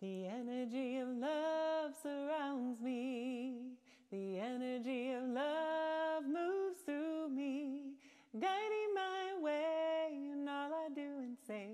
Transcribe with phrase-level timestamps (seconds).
[0.00, 3.54] The energy of love surrounds me.
[4.12, 7.94] The energy of love moves through me,
[8.32, 11.67] guiding my way and all I do and say.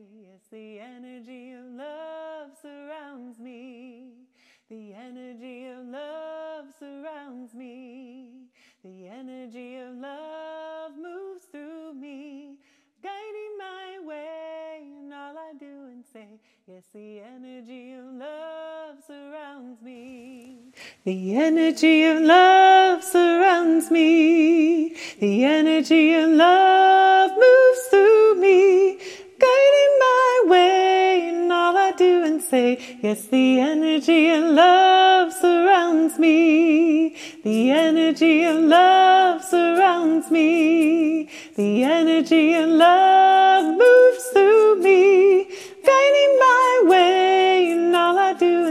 [16.74, 20.56] Yes, the energy of love surrounds me.
[21.04, 24.96] The energy of love surrounds me.
[25.20, 28.98] The energy of love moves through me,
[29.38, 32.98] guiding my way and all I do and say.
[33.00, 37.16] Yes, the energy of love surrounds me.
[37.44, 41.30] The energy of love surrounds me.
[41.54, 43.13] The energy of love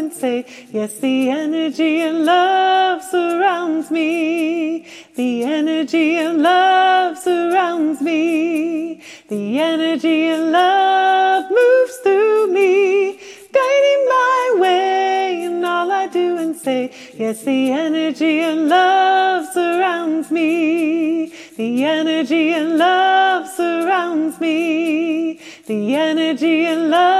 [0.03, 0.45] and say.
[0.71, 4.85] Yes, the energy of love surrounds me.
[5.15, 9.01] The energy of love surrounds me.
[9.29, 13.13] The energy of love moves through me,
[13.57, 16.91] guiding my way and all I do and say.
[17.13, 21.27] Yes, the energy of love surrounds me.
[21.55, 25.39] The energy of love surrounds me.
[25.67, 27.12] The energy of love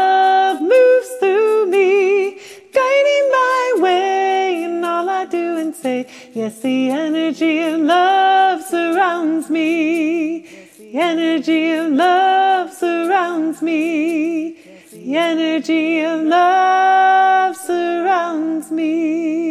[5.73, 6.07] and say.
[6.33, 10.41] Yes, the energy of love surrounds me.
[10.77, 14.57] The energy of love surrounds me.
[14.91, 19.42] The energy of love surrounds me.